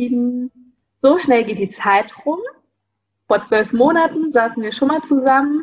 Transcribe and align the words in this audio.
Lieben, 0.00 0.50
so 1.02 1.18
schnell 1.18 1.44
geht 1.44 1.58
die 1.58 1.68
Zeit 1.68 2.12
rum. 2.24 2.38
Vor 3.26 3.42
zwölf 3.42 3.72
Monaten 3.74 4.30
saßen 4.32 4.62
wir 4.62 4.72
schon 4.72 4.88
mal 4.88 5.02
zusammen 5.02 5.62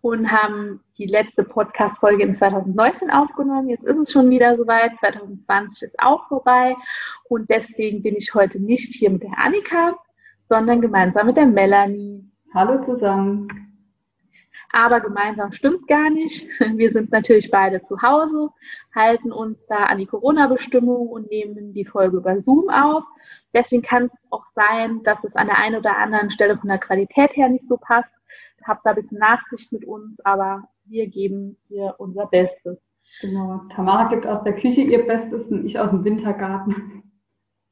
und 0.00 0.32
haben 0.32 0.80
die 0.98 1.06
letzte 1.06 1.44
Podcast-Folge 1.44 2.24
in 2.24 2.34
2019 2.34 3.10
aufgenommen. 3.12 3.68
Jetzt 3.68 3.86
ist 3.86 3.98
es 3.98 4.10
schon 4.10 4.28
wieder 4.28 4.56
soweit, 4.56 4.98
2020 4.98 5.82
ist 5.82 6.00
auch 6.00 6.26
vorbei 6.26 6.74
und 7.28 7.48
deswegen 7.48 8.02
bin 8.02 8.16
ich 8.16 8.34
heute 8.34 8.60
nicht 8.60 8.92
hier 8.92 9.10
mit 9.10 9.22
der 9.22 9.38
Annika, 9.38 9.96
sondern 10.48 10.80
gemeinsam 10.80 11.28
mit 11.28 11.36
der 11.36 11.46
Melanie. 11.46 12.24
Hallo 12.52 12.82
zusammen 12.82 13.65
aber 14.72 15.00
gemeinsam 15.00 15.52
stimmt 15.52 15.86
gar 15.88 16.10
nicht. 16.10 16.48
Wir 16.76 16.90
sind 16.90 17.10
natürlich 17.12 17.50
beide 17.50 17.82
zu 17.82 18.02
Hause, 18.02 18.50
halten 18.94 19.32
uns 19.32 19.66
da 19.66 19.84
an 19.84 19.98
die 19.98 20.06
Corona-Bestimmungen 20.06 21.08
und 21.08 21.30
nehmen 21.30 21.72
die 21.72 21.84
Folge 21.84 22.18
über 22.18 22.38
Zoom 22.38 22.68
auf. 22.68 23.04
Deswegen 23.54 23.82
kann 23.82 24.04
es 24.04 24.12
auch 24.30 24.46
sein, 24.54 25.02
dass 25.02 25.24
es 25.24 25.36
an 25.36 25.46
der 25.46 25.58
einen 25.58 25.76
oder 25.76 25.96
anderen 25.96 26.30
Stelle 26.30 26.56
von 26.56 26.68
der 26.68 26.78
Qualität 26.78 27.36
her 27.36 27.48
nicht 27.48 27.66
so 27.66 27.76
passt. 27.76 28.12
Habt 28.64 28.84
da 28.84 28.90
ein 28.90 28.96
bisschen 28.96 29.18
Nachsicht 29.18 29.72
mit 29.72 29.84
uns, 29.84 30.18
aber 30.24 30.68
wir 30.86 31.06
geben 31.06 31.56
hier 31.68 31.94
unser 31.98 32.26
Bestes. 32.26 32.78
Genau. 33.20 33.62
Tamara 33.68 34.08
gibt 34.08 34.26
aus 34.26 34.42
der 34.42 34.54
Küche 34.54 34.80
ihr 34.82 35.06
Bestes 35.06 35.48
und 35.48 35.64
ich 35.64 35.78
aus 35.78 35.90
dem 35.90 36.04
Wintergarten. 36.04 37.02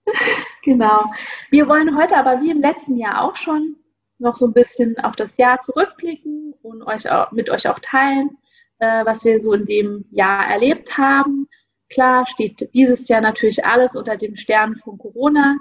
genau. 0.62 1.04
Wir 1.50 1.68
wollen 1.68 1.96
heute 1.96 2.16
aber 2.16 2.40
wie 2.40 2.50
im 2.50 2.60
letzten 2.60 2.96
Jahr 2.96 3.22
auch 3.22 3.36
schon 3.36 3.76
noch 4.18 4.36
so 4.36 4.46
ein 4.46 4.52
bisschen 4.52 4.98
auf 4.98 5.16
das 5.16 5.36
Jahr 5.36 5.60
zurückblicken 5.60 6.54
und 6.62 6.82
euch 6.82 7.10
auch, 7.10 7.32
mit 7.32 7.50
euch 7.50 7.68
auch 7.68 7.78
teilen, 7.80 8.30
äh, 8.78 9.04
was 9.04 9.24
wir 9.24 9.38
so 9.40 9.52
in 9.52 9.66
dem 9.66 10.04
Jahr 10.10 10.46
erlebt 10.46 10.96
haben. 10.96 11.48
Klar 11.90 12.26
steht 12.26 12.70
dieses 12.74 13.08
Jahr 13.08 13.20
natürlich 13.20 13.64
alles 13.64 13.94
unter 13.94 14.16
dem 14.16 14.36
Stern 14.36 14.76
von 14.76 14.98
Corona, 14.98 15.56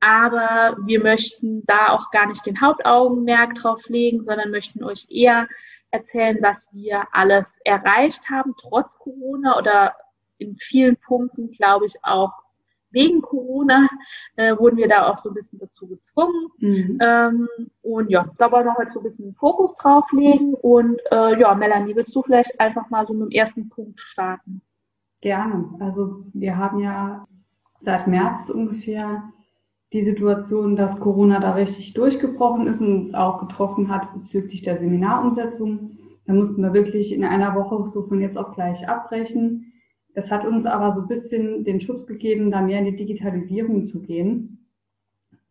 aber 0.00 0.76
wir 0.86 1.02
möchten 1.02 1.64
da 1.66 1.88
auch 1.88 2.10
gar 2.10 2.26
nicht 2.26 2.46
den 2.46 2.60
Hauptaugenmerk 2.60 3.54
drauf 3.56 3.88
legen, 3.88 4.22
sondern 4.22 4.50
möchten 4.50 4.84
euch 4.84 5.06
eher 5.10 5.48
erzählen, 5.90 6.38
was 6.40 6.68
wir 6.72 7.06
alles 7.12 7.58
erreicht 7.64 8.30
haben, 8.30 8.54
trotz 8.60 8.98
Corona 8.98 9.58
oder 9.58 9.94
in 10.38 10.56
vielen 10.56 10.96
Punkten, 10.96 11.50
glaube 11.50 11.86
ich, 11.86 11.94
auch 12.02 12.32
wegen 12.94 13.20
Corona 13.20 13.86
äh, 14.36 14.56
wurden 14.56 14.76
wir 14.76 14.88
da 14.88 15.08
auch 15.08 15.18
so 15.18 15.30
ein 15.30 15.34
bisschen 15.34 15.58
dazu 15.58 15.86
gezwungen. 15.86 16.48
Mhm. 16.58 16.98
Ähm, 17.00 17.48
und 17.82 18.10
ja, 18.10 18.30
da 18.38 18.50
wollen 18.50 18.66
wir 18.66 18.74
heute 18.76 18.92
so 18.92 19.00
ein 19.00 19.04
bisschen 19.04 19.26
den 19.26 19.34
Fokus 19.34 19.74
drauf 19.76 20.04
legen. 20.12 20.54
Und 20.54 21.00
äh, 21.10 21.38
ja, 21.38 21.54
Melanie, 21.54 21.94
willst 21.94 22.14
du 22.14 22.22
vielleicht 22.22 22.58
einfach 22.60 22.88
mal 22.90 23.06
so 23.06 23.12
mit 23.12 23.30
dem 23.30 23.30
ersten 23.30 23.68
Punkt 23.68 24.00
starten? 24.00 24.62
Gerne. 25.20 25.68
Also 25.80 26.24
wir 26.32 26.56
haben 26.56 26.78
ja 26.78 27.26
seit 27.80 28.06
März 28.06 28.50
ungefähr 28.50 29.24
die 29.92 30.04
Situation, 30.04 30.74
dass 30.74 30.98
Corona 30.98 31.38
da 31.38 31.52
richtig 31.52 31.94
durchgebrochen 31.94 32.66
ist 32.66 32.80
und 32.80 33.00
uns 33.00 33.14
auch 33.14 33.38
getroffen 33.38 33.88
hat 33.90 34.12
bezüglich 34.12 34.62
der 34.62 34.76
Seminarumsetzung. 34.76 35.92
Da 36.26 36.32
mussten 36.32 36.62
wir 36.62 36.74
wirklich 36.74 37.12
in 37.12 37.24
einer 37.24 37.54
Woche 37.54 37.86
so 37.86 38.02
von 38.02 38.20
jetzt 38.20 38.36
auf 38.36 38.54
gleich 38.54 38.88
abbrechen. 38.88 39.72
Das 40.14 40.30
hat 40.30 40.46
uns 40.46 40.64
aber 40.64 40.92
so 40.92 41.02
ein 41.02 41.08
bisschen 41.08 41.64
den 41.64 41.80
Schubs 41.80 42.06
gegeben, 42.06 42.50
da 42.50 42.62
mehr 42.62 42.78
in 42.78 42.84
die 42.86 42.96
Digitalisierung 42.96 43.84
zu 43.84 44.00
gehen. 44.00 44.66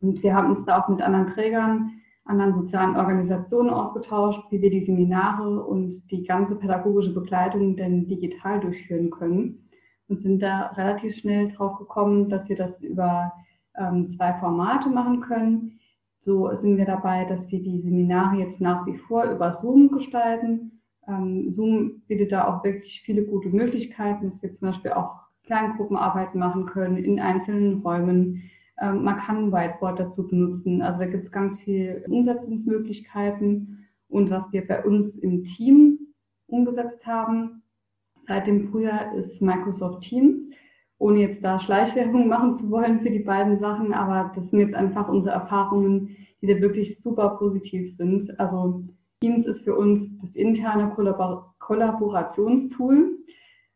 Und 0.01 0.23
wir 0.23 0.33
haben 0.33 0.49
uns 0.49 0.65
da 0.65 0.81
auch 0.81 0.87
mit 0.87 1.01
anderen 1.01 1.27
Trägern, 1.27 1.91
anderen 2.25 2.53
sozialen 2.53 2.95
Organisationen 2.95 3.69
ausgetauscht, 3.69 4.41
wie 4.49 4.61
wir 4.61 4.69
die 4.69 4.81
Seminare 4.81 5.63
und 5.63 6.09
die 6.11 6.23
ganze 6.23 6.57
pädagogische 6.57 7.13
Begleitung 7.13 7.75
denn 7.75 8.07
digital 8.07 8.61
durchführen 8.61 9.11
können. 9.11 9.69
Und 10.07 10.21
sind 10.21 10.41
da 10.41 10.67
relativ 10.67 11.15
schnell 11.15 11.49
drauf 11.49 11.77
gekommen, 11.77 12.29
dass 12.29 12.47
wir 12.47 12.55
das 12.55 12.81
über 12.81 13.33
ähm, 13.75 14.07
zwei 14.07 14.33
Formate 14.33 14.89
machen 14.89 15.21
können. 15.21 15.79
So 16.19 16.53
sind 16.55 16.77
wir 16.77 16.85
dabei, 16.85 17.25
dass 17.25 17.51
wir 17.51 17.59
die 17.59 17.79
Seminare 17.79 18.37
jetzt 18.37 18.61
nach 18.61 18.85
wie 18.85 18.95
vor 18.95 19.25
über 19.25 19.51
Zoom 19.51 19.89
gestalten 19.89 20.72
ähm, 21.07 21.49
Zoom 21.49 22.01
bietet 22.07 22.31
da 22.31 22.47
auch 22.47 22.63
wirklich 22.63 23.01
viele 23.01 23.25
gute 23.25 23.49
Möglichkeiten, 23.49 24.25
dass 24.25 24.41
wir 24.41 24.51
zum 24.51 24.69
Beispiel 24.69 24.91
auch 24.91 25.15
Kleingruppenarbeiten 25.43 26.39
machen 26.39 26.65
können 26.65 26.97
in 26.97 27.19
einzelnen 27.19 27.81
Räumen. 27.81 28.43
Ähm, 28.81 29.03
man 29.03 29.17
kann 29.17 29.51
Whiteboard 29.51 29.99
dazu 29.99 30.27
benutzen. 30.27 30.81
Also 30.81 30.99
da 30.99 31.05
gibt 31.05 31.23
es 31.23 31.31
ganz 31.31 31.59
viele 31.59 32.03
Umsetzungsmöglichkeiten. 32.07 33.87
Und 34.07 34.29
was 34.29 34.51
wir 34.53 34.65
bei 34.65 34.83
uns 34.83 35.17
im 35.17 35.43
Team 35.43 35.99
umgesetzt 36.47 37.05
haben, 37.05 37.63
seit 38.19 38.47
dem 38.47 38.61
Frühjahr 38.61 39.15
ist 39.15 39.41
Microsoft 39.41 40.01
Teams. 40.01 40.49
Ohne 40.97 41.19
jetzt 41.19 41.43
da 41.43 41.59
Schleichwerbung 41.59 42.27
machen 42.29 42.55
zu 42.55 42.71
wollen 42.71 43.01
für 43.01 43.09
die 43.09 43.19
beiden 43.19 43.57
Sachen, 43.57 43.93
aber 43.93 44.31
das 44.35 44.51
sind 44.51 44.59
jetzt 44.59 44.75
einfach 44.75 45.09
unsere 45.09 45.35
Erfahrungen, 45.35 46.15
die 46.41 46.47
da 46.47 46.61
wirklich 46.61 47.01
super 47.01 47.37
positiv 47.37 47.93
sind. 47.93 48.39
Also 48.39 48.83
Teams 49.23 49.47
ist 49.47 49.63
für 49.63 49.77
uns 49.77 50.17
das 50.17 50.35
interne 50.35 50.89
Kollabor 50.89 51.55
Kollaborationstool. 51.59 53.19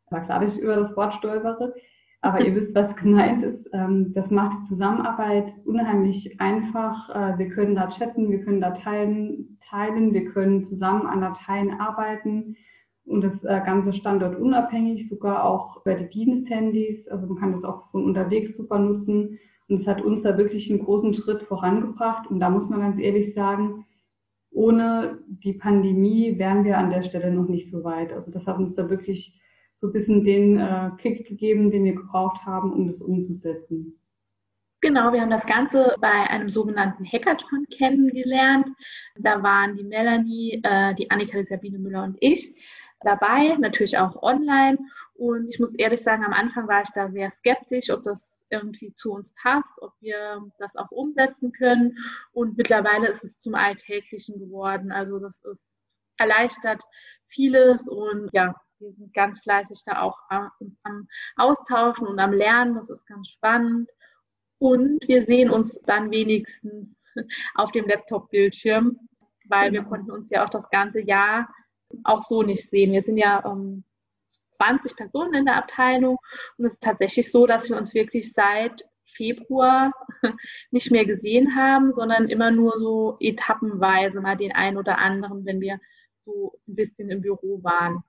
War 0.10 0.22
klar, 0.22 0.42
dass 0.42 0.58
ich 0.58 0.64
über 0.64 0.76
das 0.76 0.98
Wort 0.98 1.14
stolpere, 1.14 1.74
aber 2.20 2.42
ihr 2.42 2.54
wisst, 2.56 2.76
was 2.76 2.98
gemeint 2.98 3.44
ist. 3.44 3.70
Ähm, 3.72 4.12
das 4.14 4.30
macht 4.30 4.58
die 4.60 4.68
Zusammenarbeit 4.68 5.54
unheimlich 5.64 6.42
einfach. 6.42 7.10
Äh, 7.16 7.38
wir 7.38 7.48
können 7.48 7.76
da 7.76 7.88
chatten, 7.88 8.30
wir 8.30 8.44
können 8.44 8.60
Dateien 8.60 9.58
teilen, 9.62 10.14
wir 10.14 10.26
können 10.26 10.66
zusammen 10.66 11.08
an 11.08 11.22
Dateien 11.22 11.80
arbeiten 11.80 12.58
und 13.06 13.24
das 13.24 13.46
äh, 13.46 13.62
Ganze 13.66 13.94
standortunabhängig, 13.94 15.08
sogar 15.08 15.46
auch 15.46 15.82
bei 15.86 15.94
den 15.94 16.10
Diensthandys. 16.10 17.08
Also 17.08 17.26
man 17.26 17.38
kann 17.38 17.52
das 17.54 17.64
auch 17.64 17.88
von 17.90 18.04
unterwegs 18.04 18.58
super 18.58 18.80
nutzen. 18.80 19.40
Und 19.70 19.76
es 19.76 19.88
hat 19.88 20.02
uns 20.02 20.24
da 20.24 20.38
wirklich 20.38 20.70
einen 20.70 20.84
großen 20.84 21.14
Schritt 21.14 21.42
vorangebracht. 21.42 22.30
Und 22.30 22.42
da 22.42 22.50
muss 22.50 22.70
man 22.70 22.82
ganz 22.82 23.00
ehrlich 23.00 23.34
sagen, 23.34 23.86
ohne 24.58 25.20
die 25.28 25.54
Pandemie 25.54 26.40
wären 26.40 26.64
wir 26.66 26.80
an 26.80 26.90
der 26.90 27.04
Stelle 27.04 27.32
noch 27.32 27.48
nicht 27.48 27.70
so 27.70 27.84
weit. 27.84 28.12
Also 28.12 28.32
das 28.32 28.48
hat 28.48 28.58
uns 28.58 28.74
da 28.76 28.90
wirklich 28.90 29.40
so 29.76 29.88
ein 29.88 29.94
bisschen 29.94 30.24
den 30.24 30.58
äh, 30.58 30.90
Kick 30.98 31.28
gegeben, 31.28 31.70
den 31.70 31.86
wir 31.86 31.94
gebraucht 31.94 32.44
haben, 32.44 32.74
um 32.74 32.88
das 32.88 33.02
umzusetzen. 33.02 34.00
Genau, 34.82 35.14
wir 35.14 35.22
haben 35.22 35.30
das 35.30 35.46
Ganze 35.46 35.96
bei 36.02 36.10
einem 36.10 36.50
sogenannten 36.50 37.06
Hackathon 37.06 37.68
kennengelernt. 37.78 38.68
Da 39.20 39.44
waren 39.44 39.76
die 39.76 39.84
Melanie, 39.84 40.60
äh, 40.64 40.96
die 40.96 41.10
Annika, 41.12 41.38
die 41.38 41.46
Sabine 41.46 41.78
Müller 41.78 42.04
und 42.04 42.18
ich 42.20 42.52
dabei, 43.02 43.56
natürlich 43.60 43.98
auch 44.00 44.24
online. 44.24 44.80
Und 45.14 45.50
ich 45.50 45.60
muss 45.60 45.76
ehrlich 45.76 46.02
sagen, 46.02 46.24
am 46.24 46.34
Anfang 46.34 46.68
war 46.68 46.82
ich 46.82 46.90
da 46.96 47.10
sehr 47.10 47.32
skeptisch, 47.32 47.92
ob 47.92 48.02
das 48.02 48.37
irgendwie 48.50 48.94
zu 48.94 49.12
uns 49.12 49.34
passt, 49.42 49.82
ob 49.82 49.94
wir 50.00 50.42
das 50.60 50.76
auch 50.76 50.92
umsetzen 50.92 51.52
können. 51.52 51.98
Und 52.32 52.58
mittlerweile 52.58 53.08
ist 53.08 53.24
es 53.24 53.40
zum 53.40 53.56
Alltäglichen 53.56 54.40
geworden. 54.40 54.92
Also 54.92 55.20
das 55.20 55.44
ist 55.44 55.70
erleichtert 56.18 56.82
vieles 57.28 57.88
und 57.88 58.30
ja, 58.34 58.56
wir 58.80 58.92
sind 58.94 59.14
ganz 59.14 59.40
fleißig 59.40 59.82
da 59.86 60.02
auch 60.02 60.18
äh, 60.30 60.48
uns 60.60 60.78
am 60.84 61.08
Austauschen 61.36 62.08
und 62.08 62.20
am 62.20 62.34
Lernen. 62.34 62.76
Das 62.76 62.90
ist 62.90 63.06
ganz 63.08 63.28
spannend. 63.30 63.90
Und 64.60 65.08
wir 65.08 65.26
sehen 65.26 65.50
uns 65.50 65.80
dann 65.86 66.12
wenigstens 66.12 66.96
auf 67.56 67.72
dem 67.72 67.88
Laptop-Bildschirm, 67.88 69.00
weil 69.46 69.72
wir 69.72 69.80
genau. 69.80 69.90
konnten 69.90 70.12
uns 70.12 70.30
ja 70.30 70.46
auch 70.46 70.50
das 70.50 70.70
ganze 70.70 71.02
Jahr 71.02 71.50
auch 72.04 72.24
so 72.24 72.44
nicht 72.44 72.70
sehen. 72.70 72.92
Wir 72.92 73.02
sind 73.02 73.18
ja 73.18 73.44
ähm, 73.46 73.84
20 74.58 74.96
Personen 74.96 75.34
in 75.34 75.46
der 75.46 75.58
Abteilung. 75.58 76.18
Und 76.58 76.66
es 76.66 76.74
ist 76.74 76.84
tatsächlich 76.84 77.32
so, 77.32 77.48
dass 77.48 77.70
wir 77.70 77.78
uns 77.78 77.94
wirklich 77.94 78.34
seit 78.34 78.84
Februar 79.06 79.92
nicht 80.72 80.92
mehr 80.92 81.06
gesehen 81.06 81.56
haben, 81.56 81.94
sondern 81.94 82.28
immer 82.28 82.52
nur 82.52 82.74
so 82.80 83.18
etappenweise 83.20 84.22
mal 84.22 84.38
den 84.38 84.54
einen 84.54 84.78
oder 84.78 84.98
anderen, 85.00 85.46
wenn 85.46 85.62
wir 85.62 85.80
so 86.26 86.60
ein 86.68 86.76
bisschen 86.76 87.10
im 87.10 87.22
Büro 87.22 87.64
waren. 87.64 88.04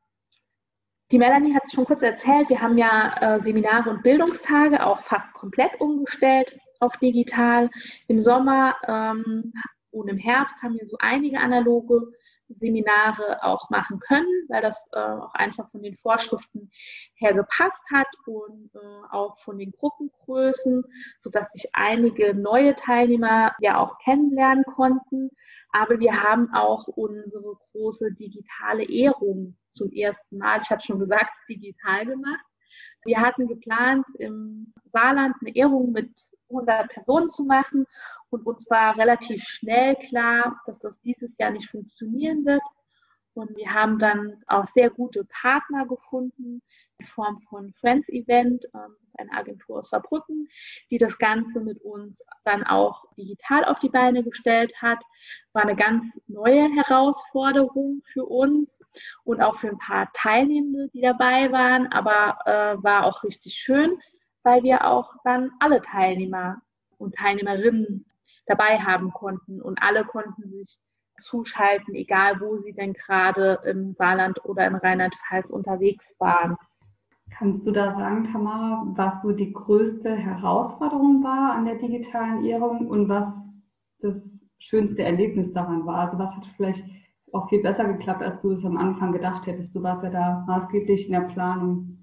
Die 1.10 1.18
Melanie 1.18 1.54
hat 1.54 1.62
es 1.64 1.72
schon 1.72 1.86
kurz 1.86 2.02
erzählt, 2.02 2.50
wir 2.50 2.60
haben 2.60 2.76
ja 2.76 3.14
äh, 3.20 3.40
Seminare 3.40 3.88
und 3.88 4.02
Bildungstage 4.02 4.84
auch 4.84 5.00
fast 5.00 5.32
komplett 5.32 5.80
umgestellt 5.80 6.58
auf 6.80 6.96
digital. 6.98 7.70
Im 8.08 8.20
Sommer 8.20 8.76
ähm, 8.86 9.52
und 9.90 10.08
im 10.08 10.18
Herbst 10.18 10.62
haben 10.62 10.74
wir 10.74 10.86
so 10.86 10.96
einige 10.98 11.40
analoge 11.40 12.12
Seminare 12.48 13.42
auch 13.42 13.68
machen 13.70 14.00
können, 14.00 14.46
weil 14.48 14.62
das 14.62 14.88
äh, 14.92 14.98
auch 14.98 15.34
einfach 15.34 15.70
von 15.70 15.82
den 15.82 15.96
Vorschriften 15.96 16.70
her 17.14 17.34
gepasst 17.34 17.82
hat 17.92 18.08
und 18.26 18.70
äh, 18.74 19.06
auch 19.10 19.38
von 19.40 19.58
den 19.58 19.72
Gruppengrößen, 19.72 20.84
sodass 21.18 21.52
sich 21.52 21.68
einige 21.72 22.34
neue 22.34 22.74
Teilnehmer 22.76 23.54
ja 23.60 23.78
auch 23.78 23.98
kennenlernen 23.98 24.64
konnten. 24.64 25.30
Aber 25.70 26.00
wir 26.00 26.22
haben 26.22 26.52
auch 26.54 26.86
unsere 26.88 27.56
große 27.72 28.12
digitale 28.14 28.84
Ehrung 28.88 29.56
zum 29.72 29.92
ersten 29.92 30.38
Mal, 30.38 30.60
ich 30.62 30.70
habe 30.70 30.82
schon 30.82 30.98
gesagt, 30.98 31.30
digital 31.48 32.06
gemacht. 32.06 32.44
Wir 33.04 33.20
hatten 33.20 33.46
geplant, 33.46 34.06
im 34.18 34.72
Saarland 34.84 35.36
eine 35.40 35.54
Ehrung 35.54 35.92
mit 35.92 36.10
100 36.48 36.88
Personen 36.88 37.30
zu 37.30 37.44
machen 37.44 37.86
und 38.30 38.46
uns 38.46 38.68
war 38.70 38.96
relativ 38.96 39.42
schnell 39.44 39.96
klar, 39.96 40.60
dass 40.66 40.78
das 40.78 41.00
dieses 41.00 41.36
Jahr 41.38 41.50
nicht 41.50 41.70
funktionieren 41.70 42.44
wird. 42.44 42.62
Und 43.34 43.56
wir 43.56 43.72
haben 43.72 44.00
dann 44.00 44.42
auch 44.48 44.66
sehr 44.66 44.90
gute 44.90 45.24
Partner 45.24 45.86
gefunden 45.86 46.60
in 46.98 47.06
Form 47.06 47.38
von 47.38 47.72
Friends 47.74 48.08
Event, 48.08 48.64
ähm, 48.74 48.96
eine 49.16 49.32
Agentur 49.32 49.78
aus 49.78 49.90
Saarbrücken, 49.90 50.48
die 50.90 50.98
das 50.98 51.18
Ganze 51.18 51.60
mit 51.60 51.80
uns 51.82 52.24
dann 52.44 52.64
auch 52.64 53.04
digital 53.16 53.64
auf 53.64 53.78
die 53.78 53.90
Beine 53.90 54.24
gestellt 54.24 54.72
hat. 54.82 54.98
War 55.52 55.62
eine 55.62 55.76
ganz 55.76 56.04
neue 56.26 56.68
Herausforderung 56.74 58.02
für 58.12 58.24
uns 58.24 58.82
und 59.22 59.40
auch 59.40 59.56
für 59.60 59.68
ein 59.68 59.78
paar 59.78 60.10
Teilnehmende, 60.14 60.88
die 60.92 61.00
dabei 61.00 61.52
waren, 61.52 61.86
aber 61.92 62.38
äh, 62.44 62.82
war 62.82 63.04
auch 63.04 63.22
richtig 63.22 63.54
schön, 63.54 63.98
weil 64.48 64.62
wir 64.62 64.86
auch 64.86 65.12
dann 65.24 65.50
alle 65.60 65.82
Teilnehmer 65.82 66.62
und 66.96 67.14
Teilnehmerinnen 67.14 68.06
dabei 68.46 68.78
haben 68.78 69.12
konnten 69.12 69.60
und 69.60 69.78
alle 69.82 70.06
konnten 70.06 70.48
sich 70.48 70.78
zuschalten, 71.20 71.94
egal 71.94 72.40
wo 72.40 72.56
sie 72.62 72.72
denn 72.72 72.94
gerade 72.94 73.60
im 73.66 73.92
Saarland 73.92 74.42
oder 74.46 74.66
in 74.66 74.76
Rheinland-Pfalz 74.76 75.50
unterwegs 75.50 76.16
waren. 76.18 76.56
Kannst 77.30 77.66
du 77.66 77.72
da 77.72 77.92
sagen, 77.92 78.24
Tamara, 78.24 78.86
was 78.96 79.20
so 79.20 79.32
die 79.32 79.52
größte 79.52 80.16
Herausforderung 80.16 81.22
war 81.22 81.52
an 81.52 81.66
der 81.66 81.74
digitalen 81.74 82.42
Ehrung 82.42 82.88
und 82.88 83.10
was 83.10 83.58
das 84.00 84.46
schönste 84.58 85.02
Erlebnis 85.02 85.52
daran 85.52 85.84
war? 85.84 85.96
Also 85.96 86.18
was 86.18 86.34
hat 86.34 86.46
vielleicht 86.56 86.84
auch 87.34 87.50
viel 87.50 87.60
besser 87.60 87.84
geklappt, 87.84 88.22
als 88.22 88.40
du 88.40 88.52
es 88.52 88.64
am 88.64 88.78
Anfang 88.78 89.12
gedacht 89.12 89.46
hättest? 89.46 89.74
Du 89.74 89.82
warst 89.82 90.04
ja 90.04 90.08
da 90.08 90.42
maßgeblich 90.46 91.04
in 91.04 91.12
der 91.12 91.28
Planung. 91.28 91.97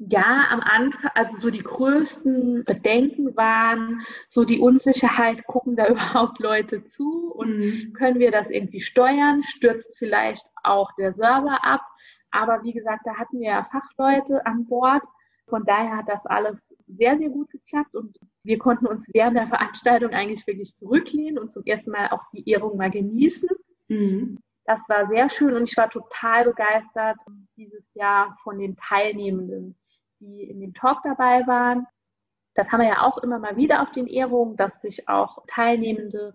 Ja, 0.00 0.46
am 0.50 0.60
Anfang, 0.60 1.10
also 1.14 1.38
so 1.38 1.50
die 1.50 1.62
größten 1.62 2.64
Bedenken 2.64 3.36
waren 3.36 4.02
so 4.28 4.44
die 4.44 4.60
Unsicherheit, 4.60 5.44
gucken 5.46 5.74
da 5.74 5.88
überhaupt 5.88 6.38
Leute 6.38 6.84
zu 6.84 7.32
und 7.34 7.58
mhm. 7.58 7.92
können 7.94 8.20
wir 8.20 8.30
das 8.30 8.48
irgendwie 8.48 8.80
steuern? 8.80 9.42
Stürzt 9.42 9.98
vielleicht 9.98 10.46
auch 10.62 10.92
der 10.96 11.12
Server 11.12 11.64
ab? 11.64 11.82
Aber 12.30 12.62
wie 12.62 12.72
gesagt, 12.72 13.02
da 13.06 13.16
hatten 13.16 13.40
wir 13.40 13.48
ja 13.48 13.68
Fachleute 13.72 14.46
an 14.46 14.66
Bord. 14.66 15.02
Von 15.48 15.64
daher 15.64 15.96
hat 15.96 16.08
das 16.08 16.24
alles 16.26 16.58
sehr, 16.86 17.18
sehr 17.18 17.30
gut 17.30 17.50
geklappt 17.50 17.94
und 17.96 18.16
wir 18.44 18.58
konnten 18.58 18.86
uns 18.86 19.04
während 19.12 19.36
der 19.36 19.48
Veranstaltung 19.48 20.10
eigentlich 20.10 20.46
wirklich 20.46 20.74
zurücklehnen 20.76 21.38
und 21.38 21.52
zum 21.52 21.64
ersten 21.64 21.90
Mal 21.90 22.08
auch 22.10 22.22
die 22.32 22.48
Ehrung 22.48 22.76
mal 22.76 22.90
genießen. 22.90 23.48
Mhm. 23.88 24.38
Das 24.64 24.88
war 24.88 25.08
sehr 25.08 25.28
schön 25.28 25.54
und 25.54 25.68
ich 25.68 25.76
war 25.76 25.90
total 25.90 26.44
begeistert 26.44 27.16
dieses 27.56 27.84
Jahr 27.94 28.36
von 28.44 28.58
den 28.58 28.76
Teilnehmenden 28.76 29.74
die 30.20 30.42
in 30.44 30.60
dem 30.60 30.74
Talk 30.74 30.98
dabei 31.04 31.46
waren. 31.46 31.86
Das 32.54 32.70
haben 32.70 32.80
wir 32.80 32.88
ja 32.88 33.02
auch 33.02 33.18
immer 33.18 33.38
mal 33.38 33.56
wieder 33.56 33.82
auf 33.82 33.92
den 33.92 34.06
Ehrungen, 34.06 34.56
dass 34.56 34.80
sich 34.80 35.08
auch 35.08 35.44
Teilnehmende 35.46 36.34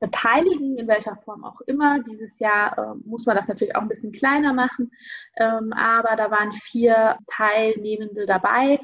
beteiligen, 0.00 0.76
in 0.76 0.88
welcher 0.88 1.16
Form 1.16 1.44
auch 1.44 1.60
immer. 1.62 2.02
Dieses 2.02 2.40
Jahr 2.40 2.76
äh, 2.76 2.94
muss 3.04 3.24
man 3.24 3.36
das 3.36 3.46
natürlich 3.46 3.76
auch 3.76 3.82
ein 3.82 3.88
bisschen 3.88 4.10
kleiner 4.10 4.52
machen, 4.52 4.90
ähm, 5.36 5.72
aber 5.72 6.16
da 6.16 6.30
waren 6.30 6.52
vier 6.52 7.16
Teilnehmende 7.28 8.26
dabei 8.26 8.80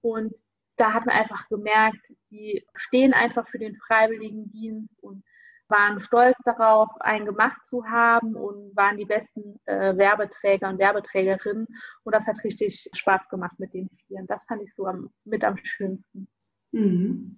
und 0.00 0.32
da 0.76 0.94
hat 0.94 1.06
man 1.06 1.16
einfach 1.16 1.48
gemerkt, 1.48 1.98
die 2.30 2.64
stehen 2.74 3.12
einfach 3.12 3.48
für 3.48 3.58
den 3.58 3.76
Freiwilligendienst 3.76 5.02
und 5.02 5.24
waren 5.70 6.00
stolz 6.00 6.36
darauf, 6.44 6.88
einen 7.00 7.26
gemacht 7.26 7.64
zu 7.64 7.84
haben 7.86 8.34
und 8.34 8.76
waren 8.76 8.96
die 8.96 9.04
besten 9.04 9.58
äh, 9.66 9.96
Werbeträger 9.96 10.68
und 10.68 10.78
Werbeträgerinnen. 10.78 11.66
Und 12.04 12.14
das 12.14 12.26
hat 12.26 12.42
richtig 12.44 12.88
Spaß 12.92 13.28
gemacht 13.28 13.58
mit 13.58 13.74
den 13.74 13.88
Vieren. 14.06 14.26
Das 14.26 14.44
fand 14.44 14.62
ich 14.62 14.74
so 14.74 14.86
am, 14.86 15.10
mit 15.24 15.44
am 15.44 15.56
schönsten. 15.62 16.28
Mhm. 16.72 17.36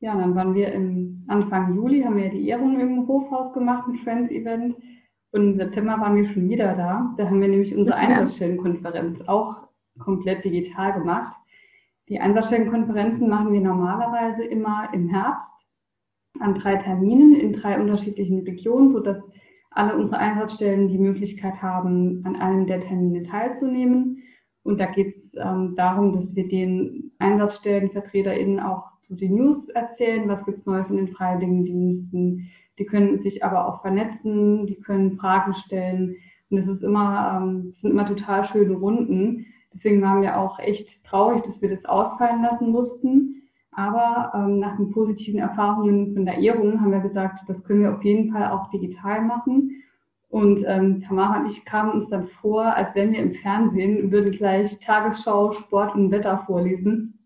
Ja, 0.00 0.16
dann 0.16 0.34
waren 0.34 0.54
wir 0.54 0.72
im 0.72 1.24
Anfang 1.28 1.74
Juli, 1.74 2.02
haben 2.02 2.16
wir 2.16 2.28
die 2.28 2.48
Ehrung 2.48 2.80
im 2.80 3.06
Hofhaus 3.06 3.52
gemacht, 3.52 3.86
ein 3.86 3.98
Friends-Event. 3.98 4.74
Und 5.30 5.42
im 5.42 5.54
September 5.54 5.98
waren 6.00 6.16
wir 6.16 6.26
schon 6.26 6.48
wieder 6.48 6.74
da. 6.74 7.14
Da 7.16 7.26
haben 7.26 7.40
wir 7.40 7.48
nämlich 7.48 7.76
unsere 7.76 7.98
ja. 7.98 8.08
Einsatzstellenkonferenz 8.08 9.22
auch 9.28 9.68
komplett 9.98 10.44
digital 10.44 10.92
gemacht. 10.92 11.36
Die 12.08 12.20
Einsatzstellenkonferenzen 12.20 13.28
machen 13.28 13.52
wir 13.52 13.60
normalerweise 13.60 14.44
immer 14.44 14.88
im 14.92 15.08
Herbst 15.08 15.61
an 16.42 16.54
drei 16.54 16.76
Terminen 16.76 17.34
in 17.34 17.52
drei 17.52 17.80
unterschiedlichen 17.80 18.40
Regionen, 18.40 18.90
sodass 18.90 19.30
alle 19.70 19.96
unsere 19.96 20.20
Einsatzstellen 20.20 20.88
die 20.88 20.98
Möglichkeit 20.98 21.62
haben, 21.62 22.22
an 22.24 22.36
einem 22.36 22.66
der 22.66 22.80
Termine 22.80 23.22
teilzunehmen. 23.22 24.22
Und 24.64 24.78
da 24.78 24.86
geht 24.86 25.14
es 25.14 25.34
ähm, 25.34 25.74
darum, 25.74 26.12
dass 26.12 26.36
wir 26.36 26.46
den 26.46 27.12
EinsatzstellenvertreterInnen 27.18 28.60
auch 28.60 28.92
zu 29.00 29.14
den 29.14 29.34
News 29.34 29.68
erzählen, 29.68 30.28
was 30.28 30.44
gibt 30.44 30.58
es 30.58 30.66
Neues 30.66 30.90
in 30.90 30.96
den 30.96 31.08
Freiwilligendiensten. 31.08 32.48
Die 32.78 32.86
können 32.86 33.18
sich 33.18 33.44
aber 33.44 33.66
auch 33.66 33.80
vernetzen, 33.80 34.66
die 34.66 34.78
können 34.78 35.16
Fragen 35.16 35.54
stellen. 35.54 36.16
Und 36.50 36.58
es 36.58 36.68
ist 36.68 36.82
immer, 36.82 37.40
ähm, 37.42 37.72
sind 37.72 37.90
immer 37.90 38.06
total 38.06 38.44
schöne 38.44 38.74
Runden. 38.74 39.46
Deswegen 39.72 40.02
waren 40.02 40.22
wir 40.22 40.38
auch 40.38 40.58
echt 40.58 41.02
traurig, 41.04 41.42
dass 41.42 41.62
wir 41.62 41.68
das 41.68 41.84
ausfallen 41.84 42.42
lassen 42.42 42.70
mussten. 42.70 43.41
Aber 43.72 44.32
ähm, 44.34 44.58
nach 44.58 44.76
den 44.76 44.90
positiven 44.90 45.40
Erfahrungen 45.40 46.12
von 46.12 46.26
der 46.26 46.38
Ehrung 46.38 46.80
haben 46.80 46.92
wir 46.92 47.00
gesagt, 47.00 47.40
das 47.48 47.64
können 47.64 47.82
wir 47.82 47.94
auf 47.94 48.04
jeden 48.04 48.30
Fall 48.30 48.50
auch 48.50 48.68
digital 48.68 49.22
machen. 49.22 49.82
Und 50.28 50.64
ähm, 50.66 51.00
Tamara 51.00 51.40
und 51.40 51.46
ich 51.46 51.64
kamen 51.64 51.92
uns 51.92 52.08
dann 52.08 52.26
vor, 52.26 52.64
als 52.64 52.94
wenn 52.94 53.12
wir 53.12 53.18
im 53.18 53.32
Fernsehen 53.32 54.12
würden 54.12 54.30
gleich 54.30 54.78
Tagesschau, 54.78 55.52
Sport 55.52 55.94
und 55.94 56.10
Wetter 56.10 56.38
vorlesen 56.46 57.18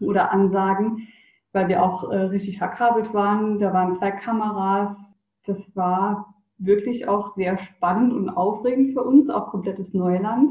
oder 0.00 0.32
ansagen, 0.32 1.08
weil 1.52 1.68
wir 1.68 1.82
auch 1.82 2.10
äh, 2.10 2.16
richtig 2.16 2.58
verkabelt 2.58 3.14
waren. 3.14 3.58
Da 3.58 3.72
waren 3.72 3.92
zwei 3.92 4.10
Kameras. 4.10 5.16
Das 5.44 5.74
war 5.76 6.34
wirklich 6.58 7.08
auch 7.08 7.34
sehr 7.34 7.58
spannend 7.58 8.12
und 8.12 8.30
aufregend 8.30 8.92
für 8.92 9.02
uns, 9.02 9.30
auch 9.30 9.50
komplettes 9.50 9.94
Neuland. 9.94 10.50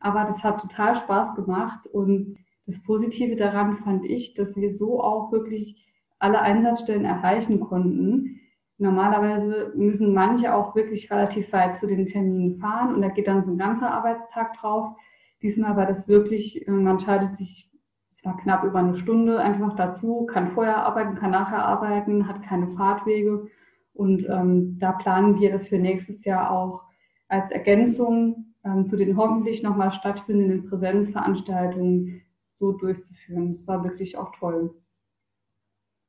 Aber 0.00 0.24
das 0.24 0.44
hat 0.44 0.60
total 0.60 0.96
Spaß 0.96 1.34
gemacht 1.34 1.86
und 1.86 2.36
das 2.66 2.82
Positive 2.82 3.36
daran 3.36 3.76
fand 3.76 4.04
ich, 4.06 4.34
dass 4.34 4.56
wir 4.56 4.70
so 4.70 5.00
auch 5.00 5.32
wirklich 5.32 5.86
alle 6.18 6.40
Einsatzstellen 6.40 7.04
erreichen 7.04 7.60
konnten. 7.60 8.40
Normalerweise 8.78 9.72
müssen 9.76 10.14
manche 10.14 10.54
auch 10.54 10.74
wirklich 10.74 11.10
relativ 11.10 11.52
weit 11.52 11.76
zu 11.76 11.86
den 11.86 12.06
Terminen 12.06 12.58
fahren 12.58 12.94
und 12.94 13.02
da 13.02 13.08
geht 13.08 13.28
dann 13.28 13.42
so 13.42 13.52
ein 13.52 13.58
ganzer 13.58 13.92
Arbeitstag 13.92 14.54
drauf. 14.54 14.96
Diesmal 15.42 15.76
war 15.76 15.86
das 15.86 16.08
wirklich, 16.08 16.66
äh, 16.66 16.70
man 16.70 16.98
schaltet 16.98 17.36
sich 17.36 17.70
zwar 18.14 18.36
knapp 18.36 18.64
über 18.64 18.78
eine 18.78 18.96
Stunde 18.96 19.38
einfach 19.38 19.76
dazu, 19.76 20.24
kann 20.26 20.50
vorher 20.50 20.78
arbeiten, 20.78 21.14
kann 21.14 21.30
nachher 21.30 21.64
arbeiten, 21.64 22.26
hat 22.26 22.42
keine 22.42 22.68
Fahrtwege. 22.68 23.48
Und 23.92 24.28
ähm, 24.28 24.78
da 24.78 24.92
planen 24.92 25.38
wir 25.38 25.52
das 25.52 25.68
für 25.68 25.78
nächstes 25.78 26.24
Jahr 26.24 26.50
auch 26.50 26.84
als 27.28 27.50
Ergänzung 27.50 28.54
ähm, 28.64 28.86
zu 28.86 28.96
den 28.96 29.16
hoffentlich 29.16 29.62
nochmal 29.62 29.92
stattfindenden 29.92 30.64
Präsenzveranstaltungen 30.64 32.23
so 32.54 32.72
durchzuführen. 32.72 33.48
Das 33.48 33.66
war 33.66 33.84
wirklich 33.84 34.16
auch 34.16 34.32
toll. 34.36 34.74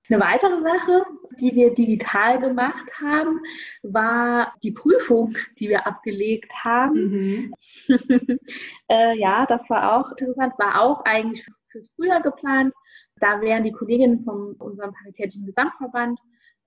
Eine 0.07 0.19
weitere 0.19 0.61
Sache, 0.61 1.03
die 1.39 1.55
wir 1.55 1.73
digital 1.73 2.39
gemacht 2.39 2.85
haben, 3.01 3.39
war 3.81 4.53
die 4.61 4.71
Prüfung, 4.71 5.35
die 5.57 5.69
wir 5.69 5.87
abgelegt 5.87 6.53
haben. 6.63 6.93
Mhm. 6.93 7.53
äh, 8.87 9.17
ja, 9.17 9.47
das 9.47 9.67
war 9.69 9.97
auch 9.97 10.11
interessant, 10.11 10.53
war 10.59 10.81
auch 10.81 11.03
eigentlich 11.05 11.43
fürs 11.71 11.89
Frühjahr 11.95 12.21
geplant. 12.21 12.73
Da 13.19 13.41
wären 13.41 13.63
die 13.63 13.71
Kolleginnen 13.71 14.23
von 14.23 14.53
unserem 14.55 14.93
Paritätischen 14.93 15.47
Gesamtverband 15.47 16.19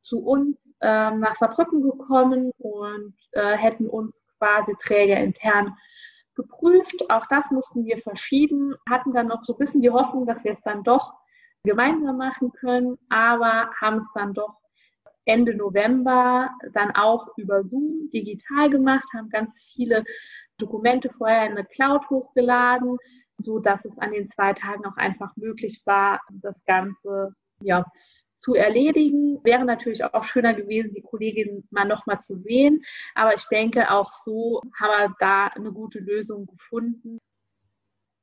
zu 0.02 0.18
uns 0.18 0.56
äh, 0.80 1.10
nach 1.12 1.36
Saarbrücken 1.36 1.82
gekommen 1.82 2.50
und 2.58 3.14
äh, 3.32 3.56
hätten 3.56 3.86
uns 3.86 4.16
quasi 4.38 4.72
Träger 4.82 5.16
intern 5.16 5.76
geprüft. 6.38 7.10
Auch 7.10 7.26
das 7.26 7.50
mussten 7.50 7.84
wir 7.84 7.98
verschieben, 7.98 8.74
hatten 8.88 9.12
dann 9.12 9.26
noch 9.26 9.44
so 9.44 9.54
ein 9.54 9.58
bisschen 9.58 9.82
die 9.82 9.90
Hoffnung, 9.90 10.24
dass 10.24 10.44
wir 10.44 10.52
es 10.52 10.62
dann 10.62 10.84
doch 10.84 11.12
gemeinsam 11.64 12.16
machen 12.16 12.52
können, 12.52 12.96
aber 13.08 13.70
haben 13.80 13.98
es 13.98 14.08
dann 14.14 14.32
doch 14.32 14.56
Ende 15.24 15.54
November 15.54 16.50
dann 16.72 16.92
auch 16.92 17.28
über 17.36 17.62
Zoom 17.64 18.08
digital 18.14 18.70
gemacht, 18.70 19.04
haben 19.14 19.28
ganz 19.28 19.60
viele 19.74 20.04
Dokumente 20.56 21.10
vorher 21.10 21.44
in 21.44 21.52
eine 21.52 21.66
Cloud 21.66 22.08
hochgeladen, 22.08 22.96
so 23.36 23.58
dass 23.58 23.84
es 23.84 23.98
an 23.98 24.12
den 24.12 24.28
zwei 24.28 24.54
Tagen 24.54 24.86
auch 24.86 24.96
einfach 24.96 25.36
möglich 25.36 25.82
war, 25.84 26.20
das 26.30 26.56
Ganze 26.64 27.34
ja, 27.60 27.84
zu 28.38 28.54
erledigen. 28.54 29.42
Wäre 29.44 29.64
natürlich 29.64 30.04
auch 30.04 30.24
schöner 30.24 30.54
gewesen, 30.54 30.94
die 30.94 31.02
Kollegin 31.02 31.64
mal 31.70 31.84
nochmal 31.84 32.20
zu 32.20 32.36
sehen. 32.36 32.82
Aber 33.14 33.34
ich 33.34 33.44
denke, 33.48 33.90
auch 33.90 34.10
so 34.24 34.62
haben 34.78 35.10
wir 35.10 35.16
da 35.18 35.46
eine 35.48 35.72
gute 35.72 35.98
Lösung 35.98 36.46
gefunden. 36.46 37.18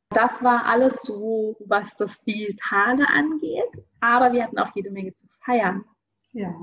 Das 0.10 0.42
war 0.44 0.66
alles 0.66 1.02
so, 1.02 1.58
was 1.66 1.96
das 1.98 2.24
Digitale 2.24 3.08
angeht. 3.10 3.86
Aber 4.00 4.32
wir 4.34 4.44
hatten 4.44 4.58
auch 4.60 4.74
jede 4.76 4.92
Menge 4.92 5.14
zu 5.14 5.28
feiern. 5.44 5.84
Ja, 6.32 6.54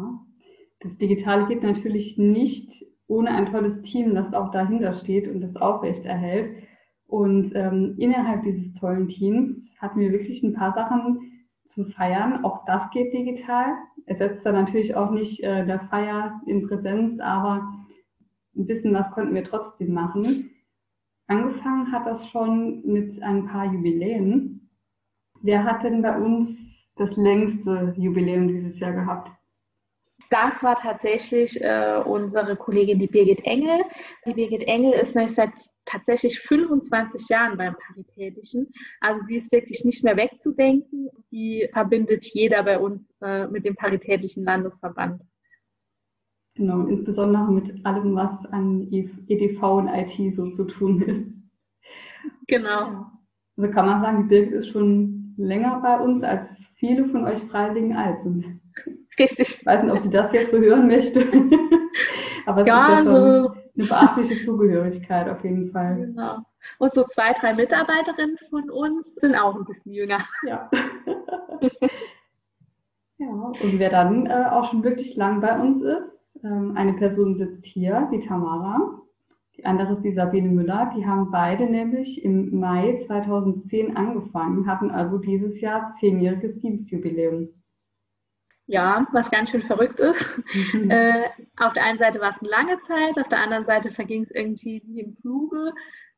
das 0.80 0.96
Digitale 0.96 1.46
geht 1.46 1.62
natürlich 1.62 2.18
nicht 2.18 2.84
ohne 3.06 3.30
ein 3.30 3.46
tolles 3.46 3.82
Team, 3.82 4.14
das 4.14 4.32
auch 4.32 4.50
dahinter 4.50 4.94
steht 4.94 5.28
und 5.28 5.40
das 5.40 5.56
aufrecht 5.56 6.06
erhält. 6.06 6.62
Und 7.06 7.54
ähm, 7.54 7.94
innerhalb 7.98 8.42
dieses 8.42 8.72
tollen 8.72 9.06
Teams 9.06 9.70
hatten 9.78 10.00
wir 10.00 10.12
wirklich 10.12 10.42
ein 10.42 10.54
paar 10.54 10.72
Sachen 10.72 11.31
zu 11.66 11.84
feiern. 11.84 12.44
Auch 12.44 12.64
das 12.64 12.90
geht 12.90 13.12
digital. 13.12 13.74
Ersetzt 14.06 14.42
zwar 14.42 14.52
natürlich 14.52 14.94
auch 14.94 15.10
nicht 15.10 15.42
äh, 15.42 15.64
der 15.64 15.80
Feier 15.80 16.40
in 16.46 16.62
Präsenz, 16.62 17.20
aber 17.20 17.72
ein 18.56 18.66
bisschen 18.66 18.94
was 18.94 19.10
konnten 19.10 19.34
wir 19.34 19.44
trotzdem 19.44 19.92
machen. 19.94 20.50
Angefangen 21.26 21.92
hat 21.92 22.06
das 22.06 22.28
schon 22.28 22.82
mit 22.84 23.22
ein 23.22 23.46
paar 23.46 23.66
Jubiläen. 23.72 24.70
Wer 25.40 25.64
hat 25.64 25.82
denn 25.82 26.02
bei 26.02 26.16
uns 26.16 26.90
das 26.96 27.16
längste 27.16 27.94
Jubiläum 27.96 28.48
dieses 28.48 28.78
Jahr 28.78 28.92
gehabt? 28.92 29.32
Das 30.30 30.62
war 30.62 30.76
tatsächlich 30.76 31.60
äh, 31.62 32.02
unsere 32.04 32.56
Kollegin, 32.56 32.98
die 32.98 33.06
Birgit 33.06 33.44
Engel. 33.44 33.82
Die 34.26 34.34
Birgit 34.34 34.62
Engel 34.62 34.92
ist 34.92 35.14
nämlich 35.14 35.34
seit 35.34 35.50
tatsächlich 35.84 36.40
25 36.40 37.28
Jahren 37.28 37.56
beim 37.56 37.74
Paritätischen. 37.86 38.72
Also 39.00 39.24
die 39.26 39.36
ist 39.36 39.52
wirklich 39.52 39.84
nicht 39.84 40.04
mehr 40.04 40.16
wegzudenken. 40.16 41.08
Die 41.30 41.68
verbindet 41.72 42.24
jeder 42.26 42.62
bei 42.62 42.78
uns 42.78 43.02
äh, 43.20 43.46
mit 43.48 43.64
dem 43.64 43.74
Paritätischen 43.74 44.44
Landesverband. 44.44 45.22
Genau, 46.54 46.86
insbesondere 46.86 47.50
mit 47.50 47.84
allem, 47.86 48.14
was 48.14 48.44
an 48.46 48.86
EDV 48.90 49.62
und 49.62 49.88
IT 49.88 50.34
so 50.34 50.50
zu 50.50 50.64
tun 50.64 51.00
ist. 51.02 51.32
Genau. 52.46 53.06
Also 53.56 53.70
kann 53.70 53.86
man 53.86 54.00
sagen, 54.00 54.22
die 54.22 54.28
Birgit 54.28 54.52
ist 54.52 54.68
schon 54.68 55.34
länger 55.38 55.80
bei 55.80 55.98
uns, 55.98 56.22
als 56.22 56.70
viele 56.76 57.06
von 57.06 57.24
euch 57.24 57.38
Freiwilligen 57.44 57.96
alt 57.96 58.20
sind. 58.20 58.60
Richtig. 59.18 59.58
Ich 59.60 59.66
weiß 59.66 59.82
nicht, 59.82 59.92
ob 59.92 60.00
sie 60.00 60.10
das 60.10 60.32
jetzt 60.32 60.52
so 60.52 60.58
hören 60.58 60.86
möchte. 60.86 61.20
Aber 62.46 62.62
es 62.62 62.66
ja, 62.66 62.84
ist 62.84 62.90
ja 62.90 62.96
schon 62.98 63.44
so, 63.44 63.54
eine 63.76 63.86
beachtliche 63.86 64.42
Zugehörigkeit 64.42 65.28
auf 65.28 65.42
jeden 65.44 65.70
Fall. 65.70 65.96
Genau. 65.96 66.38
Und 66.78 66.94
so 66.94 67.04
zwei, 67.04 67.32
drei 67.32 67.54
Mitarbeiterinnen 67.54 68.36
von 68.50 68.70
uns 68.70 69.12
sind 69.16 69.34
auch 69.34 69.56
ein 69.56 69.64
bisschen 69.64 69.92
jünger. 69.92 70.20
Ja. 70.46 70.70
ja, 73.18 73.28
und 73.28 73.78
wer 73.78 73.90
dann 73.90 74.26
äh, 74.26 74.46
auch 74.50 74.70
schon 74.70 74.84
wirklich 74.84 75.16
lang 75.16 75.40
bei 75.40 75.58
uns 75.58 75.80
ist, 75.80 76.22
ähm, 76.44 76.76
eine 76.76 76.94
Person 76.94 77.34
sitzt 77.34 77.64
hier, 77.64 78.08
die 78.12 78.20
Tamara. 78.20 79.00
Die 79.56 79.64
andere 79.64 79.92
ist 79.92 80.02
die 80.02 80.12
Sabine 80.12 80.48
Müller. 80.48 80.90
Die 80.96 81.06
haben 81.06 81.30
beide 81.30 81.66
nämlich 81.66 82.24
im 82.24 82.58
Mai 82.58 82.94
2010 82.94 83.96
angefangen, 83.96 84.66
hatten 84.66 84.90
also 84.90 85.18
dieses 85.18 85.60
Jahr 85.60 85.88
zehnjähriges 85.88 86.58
Dienstjubiläum. 86.58 87.48
Ja, 88.66 89.06
was 89.12 89.30
ganz 89.30 89.50
schön 89.50 89.62
verrückt 89.62 90.00
ist. 90.00 90.24
Mhm. 90.74 90.90
Äh, 90.90 91.28
auf 91.56 91.72
der 91.72 91.84
einen 91.84 91.98
Seite 91.98 92.20
war 92.20 92.30
es 92.30 92.40
eine 92.40 92.48
lange 92.50 92.80
Zeit, 92.80 93.18
auf 93.18 93.28
der 93.28 93.40
anderen 93.40 93.66
Seite 93.66 93.90
verging 93.90 94.22
es 94.24 94.30
irgendwie 94.30 94.82
wie 94.86 95.00
im 95.00 95.16
Fluge. 95.16 95.72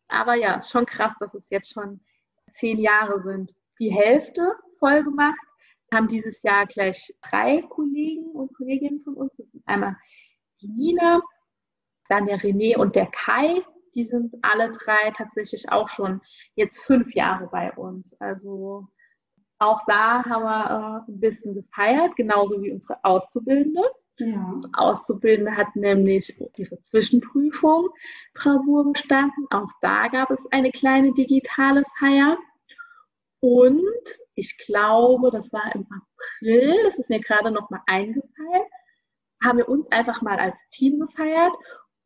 Aber 0.09 0.35
ja, 0.35 0.55
ist 0.55 0.71
schon 0.71 0.87
krass, 0.87 1.15
dass 1.19 1.35
es 1.35 1.49
jetzt 1.51 1.73
schon 1.73 2.01
zehn 2.51 2.79
Jahre 2.79 3.23
sind. 3.23 3.53
Die 3.79 3.93
Hälfte 3.93 4.55
voll 4.79 5.03
gemacht 5.03 5.41
haben 5.93 6.09
dieses 6.09 6.43
Jahr 6.43 6.67
gleich 6.67 7.15
drei 7.23 7.63
Kollegen 7.63 8.27
und 8.33 8.55
Kolleginnen 8.55 9.01
von 9.03 9.15
uns. 9.15 9.37
Das 9.37 9.51
sind 9.51 9.63
einmal 9.67 9.97
die 10.61 10.69
Nina, 10.69 11.21
dann 12.09 12.27
der 12.27 12.39
René 12.41 12.77
und 12.77 12.95
der 12.97 13.07
Kai. 13.07 13.63
Die 13.95 14.05
sind 14.05 14.35
alle 14.43 14.73
drei 14.73 15.13
tatsächlich 15.17 15.71
auch 15.71 15.89
schon 15.89 16.21
jetzt 16.57 16.81
fünf 16.81 17.15
Jahre 17.15 17.47
bei 17.47 17.73
uns. 17.73 18.21
Also 18.21 18.89
auch 19.59 19.83
da 19.87 20.25
haben 20.25 20.45
wir 20.45 21.05
äh, 21.09 21.13
ein 21.13 21.21
bisschen 21.21 21.55
gefeiert, 21.55 22.17
genauso 22.17 22.63
wie 22.63 22.73
unsere 22.73 23.03
Auszubildende. 23.05 23.83
Ja. 24.19 24.51
Unsere 24.53 24.73
Auszubildende 24.77 25.57
hat 25.57 25.75
nämlich 25.75 26.39
ihre 26.57 26.81
Zwischenprüfung 26.83 27.89
Bravour 28.35 28.93
bestanden. 28.93 29.47
Auch 29.51 29.71
da 29.81 30.09
gab 30.09 30.31
es 30.31 30.45
eine 30.53 30.71
kleine 30.71 31.13
digitale 31.15 31.85
Feier. 31.99 32.39
Und 33.41 33.83
ich 34.35 34.57
glaube, 34.59 35.31
das 35.31 35.53
war 35.53 35.75
im 35.75 35.87
April, 35.91 36.75
das 36.85 36.99
ist 36.99 37.11
mir 37.11 37.21
gerade 37.21 37.51
noch 37.51 37.71
mal 37.71 37.83
eingefallen, 37.87 38.63
haben 39.45 39.59
wir 39.59 39.69
uns 39.69 39.91
einfach 39.93 40.23
mal 40.23 40.39
als 40.39 40.59
Team 40.71 41.01
gefeiert 41.01 41.53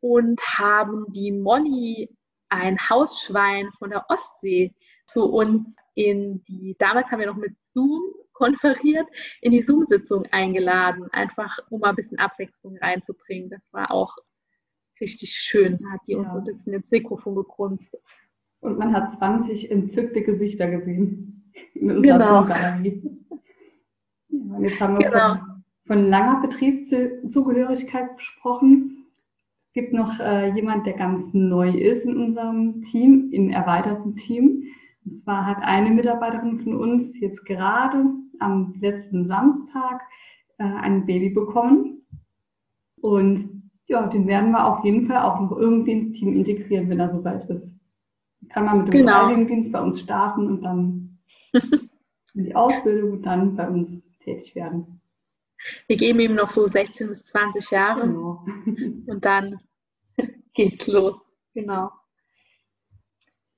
und 0.01 0.41
haben 0.41 1.05
die 1.13 1.31
Molly, 1.31 2.09
ein 2.49 2.77
Hausschwein 2.89 3.71
von 3.77 3.91
der 3.91 4.05
Ostsee, 4.09 4.73
zu 5.05 5.25
uns 5.25 5.75
in 5.99 6.43
die, 6.45 6.75
damals 6.79 7.11
haben 7.11 7.19
wir 7.19 7.27
noch 7.27 7.35
mit 7.35 7.55
Zoom 7.73 8.01
konferiert, 8.31 9.05
in 9.41 9.51
die 9.51 9.61
Zoom-Sitzung 9.61 10.25
eingeladen, 10.31 11.07
einfach 11.11 11.59
um 11.69 11.81
mal 11.81 11.89
ein 11.89 11.95
bisschen 11.97 12.19
Abwechslung 12.19 12.77
reinzubringen. 12.77 13.49
Das 13.49 13.61
war 13.71 13.91
auch 13.91 14.15
richtig 15.01 15.31
schön. 15.31 15.77
Da 15.81 15.89
hat 15.91 16.01
die 16.07 16.13
ja. 16.13 16.19
uns 16.19 16.27
ein 16.29 16.43
bisschen 16.45 16.73
ins 16.73 16.89
Mikrofon 16.89 17.35
gegrunzt. 17.35 17.97
Und 18.61 18.79
man 18.79 18.93
hat 18.93 19.13
20 19.13 19.69
entzückte 19.71 20.23
Gesichter 20.23 20.69
gesehen 20.69 21.51
in 21.73 21.91
unserer 21.91 22.17
genau. 22.17 22.39
Zoom-Galerie. 22.39 23.01
Und 24.29 24.63
jetzt 24.63 24.79
haben 24.79 24.99
wir 24.99 25.09
genau. 25.09 25.35
von, 25.35 25.63
von, 25.85 25.99
langer 25.99 26.41
Betriebszugehörigkeit 26.41 28.15
gesprochen. 28.15 29.05
Es 29.67 29.73
gibt 29.73 29.91
noch 29.91 30.17
äh, 30.19 30.53
jemand, 30.53 30.85
der 30.85 30.93
ganz 30.93 31.33
neu 31.33 31.71
ist 31.71 32.05
in 32.05 32.15
unserem 32.17 32.81
Team, 32.81 33.31
im 33.33 33.49
erweiterten 33.49 34.15
Team. 34.15 34.63
Und 35.05 35.17
zwar 35.17 35.45
hat 35.45 35.57
eine 35.61 35.91
Mitarbeiterin 35.91 36.59
von 36.59 36.75
uns 36.75 37.19
jetzt 37.19 37.45
gerade 37.45 38.05
am 38.39 38.73
letzten 38.79 39.25
Samstag 39.25 40.01
äh, 40.57 40.63
ein 40.63 41.05
Baby 41.05 41.29
bekommen. 41.29 42.05
Und 43.01 43.49
ja, 43.87 44.05
den 44.07 44.27
werden 44.27 44.51
wir 44.51 44.65
auf 44.65 44.83
jeden 44.83 45.07
Fall 45.07 45.23
auch 45.23 45.39
noch 45.39 45.57
irgendwie 45.57 45.93
ins 45.93 46.11
Team 46.11 46.33
integrieren, 46.33 46.89
wenn 46.89 46.99
er 46.99 47.07
soweit 47.07 47.45
ist. 47.45 47.73
Kann 48.49 48.65
man 48.65 48.79
mit 48.79 48.87
dem 48.87 48.99
genau. 48.99 49.11
Freiwilligendienst 49.11 49.71
bei 49.71 49.81
uns 49.81 49.99
starten 49.99 50.47
und 50.47 50.61
dann 50.61 51.19
in 51.53 52.43
die 52.43 52.55
Ausbildung 52.55 53.13
und 53.13 53.25
dann 53.25 53.55
bei 53.55 53.67
uns 53.67 54.07
tätig 54.19 54.55
werden. 54.55 55.01
Wir 55.87 55.97
geben 55.97 56.19
ihm 56.19 56.35
noch 56.35 56.49
so 56.49 56.67
16 56.67 57.09
bis 57.09 57.23
20 57.25 57.71
Jahre 57.71 58.01
genau. 58.01 58.45
und 59.07 59.25
dann 59.25 59.59
geht's 60.53 60.87
los. 60.87 61.15
Genau. 61.53 61.91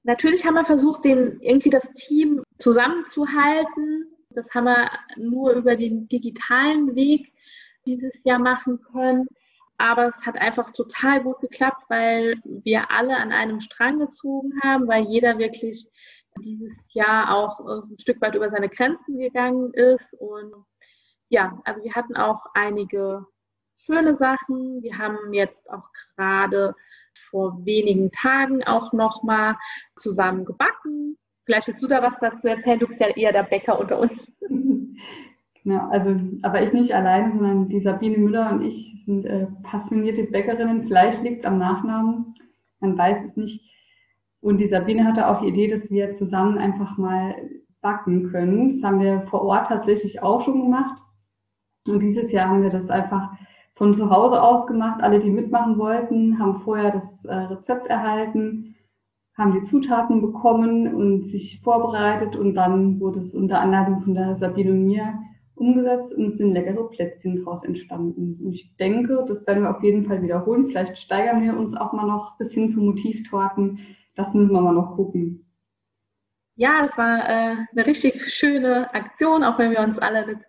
Natürlich 0.03 0.45
haben 0.45 0.55
wir 0.55 0.65
versucht, 0.65 1.05
den, 1.05 1.39
irgendwie 1.41 1.69
das 1.69 1.91
Team 1.93 2.43
zusammenzuhalten. 2.57 4.07
Das 4.31 4.53
haben 4.53 4.65
wir 4.65 4.89
nur 5.17 5.51
über 5.53 5.75
den 5.75 6.07
digitalen 6.07 6.95
Weg 6.95 7.31
dieses 7.85 8.13
Jahr 8.23 8.39
machen 8.39 8.81
können. 8.81 9.27
Aber 9.77 10.07
es 10.09 10.25
hat 10.25 10.37
einfach 10.37 10.71
total 10.71 11.23
gut 11.23 11.39
geklappt, 11.41 11.83
weil 11.89 12.39
wir 12.43 12.91
alle 12.91 13.17
an 13.17 13.31
einem 13.31 13.61
Strang 13.61 13.99
gezogen 13.99 14.53
haben, 14.63 14.87
weil 14.87 15.03
jeder 15.05 15.39
wirklich 15.39 15.87
dieses 16.39 16.93
Jahr 16.93 17.35
auch 17.35 17.59
ein 17.59 17.97
Stück 17.99 18.21
weit 18.21 18.35
über 18.35 18.49
seine 18.49 18.69
Grenzen 18.69 19.17
gegangen 19.17 19.73
ist. 19.73 20.13
Und 20.19 20.53
ja, 21.29 21.59
also 21.63 21.83
wir 21.83 21.93
hatten 21.93 22.15
auch 22.15 22.45
einige 22.53 23.25
schöne 23.77 24.15
Sachen. 24.15 24.81
Wir 24.81 24.97
haben 24.97 25.33
jetzt 25.33 25.69
auch 25.69 25.89
gerade 26.15 26.75
vor 27.29 27.65
wenigen 27.65 28.11
Tagen 28.11 28.63
auch 28.63 28.93
nochmal 28.93 29.55
zusammen 29.97 30.45
gebacken. 30.45 31.17
Vielleicht 31.45 31.67
willst 31.67 31.81
du 31.81 31.87
da 31.87 32.01
was 32.01 32.19
dazu 32.19 32.47
erzählen? 32.47 32.79
Du 32.79 32.87
bist 32.87 32.99
ja 32.99 33.07
eher 33.07 33.31
der 33.31 33.43
Bäcker 33.43 33.79
unter 33.79 33.99
uns. 33.99 34.31
Genau, 35.63 35.89
also, 35.89 36.19
aber 36.41 36.63
ich 36.63 36.73
nicht 36.73 36.93
alleine, 36.93 37.29
sondern 37.29 37.69
die 37.69 37.81
Sabine 37.81 38.17
Müller 38.17 38.51
und 38.51 38.63
ich 38.63 39.03
sind 39.05 39.25
äh, 39.25 39.45
passionierte 39.61 40.23
Bäckerinnen. 40.23 40.81
Vielleicht 40.83 41.21
liegt 41.21 41.41
es 41.41 41.45
am 41.45 41.59
Nachnamen, 41.59 42.33
man 42.79 42.97
weiß 42.97 43.23
es 43.23 43.37
nicht. 43.37 43.69
Und 44.39 44.59
die 44.59 44.65
Sabine 44.65 45.05
hatte 45.05 45.27
auch 45.27 45.41
die 45.41 45.49
Idee, 45.49 45.67
dass 45.67 45.91
wir 45.91 46.13
zusammen 46.13 46.57
einfach 46.57 46.97
mal 46.97 47.35
backen 47.81 48.31
können. 48.31 48.69
Das 48.69 48.83
haben 48.83 48.99
wir 48.99 49.21
vor 49.27 49.43
Ort 49.43 49.67
tatsächlich 49.67 50.23
auch 50.23 50.41
schon 50.41 50.63
gemacht. 50.63 50.99
Und 51.87 52.01
dieses 52.01 52.31
Jahr 52.31 52.49
haben 52.49 52.63
wir 52.63 52.71
das 52.71 52.89
einfach 52.89 53.31
von 53.75 53.93
zu 53.93 54.09
Hause 54.09 54.41
aus 54.41 54.67
gemacht. 54.67 55.01
Alle, 55.01 55.19
die 55.19 55.29
mitmachen 55.29 55.77
wollten, 55.77 56.39
haben 56.39 56.59
vorher 56.59 56.91
das 56.91 57.23
äh, 57.25 57.33
Rezept 57.33 57.87
erhalten, 57.87 58.75
haben 59.37 59.53
die 59.53 59.63
Zutaten 59.63 60.21
bekommen 60.21 60.93
und 60.93 61.23
sich 61.23 61.61
vorbereitet 61.61 62.35
und 62.35 62.53
dann 62.53 62.99
wurde 62.99 63.19
es 63.19 63.33
unter 63.33 63.59
Anleitung 63.59 64.01
von 64.01 64.13
der 64.13 64.35
Sabine 64.35 64.71
und 64.71 64.85
mir 64.85 65.19
umgesetzt 65.55 66.13
und 66.13 66.25
es 66.25 66.37
sind 66.37 66.51
leckere 66.51 66.89
Plätzchen 66.89 67.35
daraus 67.37 67.63
entstanden. 67.63 68.39
Und 68.43 68.53
ich 68.53 68.75
denke, 68.77 69.23
das 69.27 69.45
werden 69.47 69.63
wir 69.63 69.75
auf 69.75 69.83
jeden 69.83 70.03
Fall 70.03 70.21
wiederholen. 70.21 70.65
Vielleicht 70.65 70.97
steigern 70.97 71.41
wir 71.41 71.57
uns 71.57 71.75
auch 71.75 71.93
mal 71.93 72.07
noch 72.07 72.37
bis 72.37 72.53
hin 72.53 72.67
zu 72.67 72.81
Motivtorten. 72.81 73.79
Das 74.15 74.33
müssen 74.33 74.53
wir 74.53 74.61
mal 74.61 74.73
noch 74.73 74.95
gucken. 74.95 75.45
Ja, 76.55 76.85
das 76.85 76.97
war 76.97 77.29
äh, 77.29 77.55
eine 77.71 77.85
richtig 77.85 78.33
schöne 78.33 78.93
Aktion, 78.93 79.43
auch 79.43 79.57
wenn 79.57 79.71
wir 79.71 79.79
uns 79.79 79.97
alle 79.97 80.39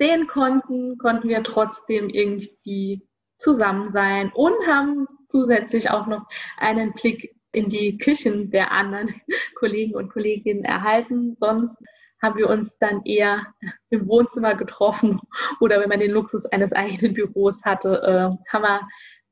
sehen 0.00 0.26
konnten, 0.26 0.96
konnten 0.96 1.28
wir 1.28 1.42
trotzdem 1.42 2.08
irgendwie 2.08 3.06
zusammen 3.38 3.92
sein 3.92 4.32
und 4.34 4.54
haben 4.66 5.06
zusätzlich 5.28 5.90
auch 5.90 6.06
noch 6.06 6.26
einen 6.56 6.92
Blick 6.94 7.36
in 7.52 7.68
die 7.68 7.98
Küchen 7.98 8.50
der 8.50 8.72
anderen 8.72 9.14
Kollegen 9.58 9.94
und 9.94 10.10
Kolleginnen 10.10 10.64
erhalten. 10.64 11.36
Sonst 11.38 11.76
haben 12.22 12.38
wir 12.38 12.48
uns 12.48 12.76
dann 12.78 13.02
eher 13.04 13.46
im 13.90 14.06
Wohnzimmer 14.08 14.54
getroffen 14.54 15.20
oder 15.60 15.80
wenn 15.80 15.88
man 15.88 16.00
den 16.00 16.12
Luxus 16.12 16.46
eines 16.46 16.72
eigenen 16.72 17.14
Büros 17.14 17.62
hatte, 17.62 18.02
äh, 18.02 18.52
haben 18.52 18.62
wir 18.62 18.80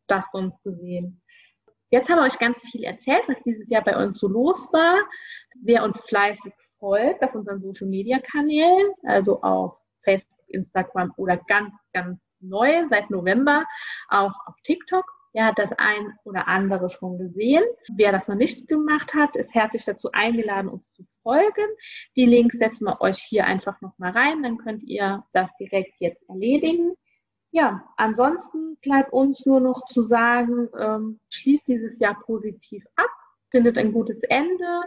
das 0.06 0.24
sonst 0.32 0.62
gesehen. 0.62 1.22
Jetzt 1.90 2.10
haben 2.10 2.18
wir 2.18 2.24
euch 2.24 2.38
ganz 2.38 2.60
viel 2.70 2.84
erzählt, 2.84 3.22
was 3.26 3.42
dieses 3.42 3.68
Jahr 3.70 3.82
bei 3.82 3.96
uns 3.96 4.18
so 4.18 4.28
los 4.28 4.70
war. 4.72 4.98
Wer 5.62 5.82
uns 5.84 6.00
fleißig 6.02 6.52
folgt 6.78 7.22
auf 7.22 7.34
unseren 7.34 7.60
Social 7.60 7.86
Media 7.86 8.18
Kanälen, 8.18 8.92
also 9.04 9.40
auf 9.40 9.78
Facebook, 10.02 10.37
Instagram 10.50 11.12
oder 11.16 11.36
ganz, 11.36 11.72
ganz 11.92 12.18
neu 12.40 12.86
seit 12.88 13.10
November 13.10 13.64
auch 14.08 14.32
auf 14.46 14.54
TikTok, 14.64 15.04
ja 15.32 15.52
das 15.52 15.70
ein 15.76 16.14
oder 16.24 16.48
andere 16.48 16.90
schon 16.90 17.18
gesehen. 17.18 17.64
Wer 17.94 18.12
das 18.12 18.28
noch 18.28 18.36
nicht 18.36 18.68
gemacht 18.68 19.14
hat, 19.14 19.36
ist 19.36 19.54
herzlich 19.54 19.84
dazu 19.84 20.10
eingeladen, 20.12 20.68
uns 20.68 20.90
zu 20.90 21.04
folgen. 21.22 21.66
Die 22.16 22.26
Links 22.26 22.58
setzen 22.58 22.86
wir 22.86 23.00
euch 23.00 23.18
hier 23.18 23.46
einfach 23.46 23.80
nochmal 23.80 24.12
rein, 24.12 24.42
dann 24.42 24.58
könnt 24.58 24.82
ihr 24.84 25.24
das 25.32 25.50
direkt 25.58 25.94
jetzt 26.00 26.28
erledigen. 26.28 26.94
Ja, 27.50 27.82
ansonsten 27.96 28.76
bleibt 28.82 29.12
uns 29.12 29.46
nur 29.46 29.60
noch 29.60 29.86
zu 29.86 30.02
sagen, 30.02 30.68
ähm, 30.78 31.20
schließt 31.30 31.66
dieses 31.66 31.98
Jahr 31.98 32.20
positiv 32.20 32.84
ab, 32.96 33.10
findet 33.50 33.78
ein 33.78 33.92
gutes 33.92 34.20
Ende. 34.24 34.82